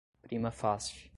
prima 0.21 0.51
facie 0.51 1.09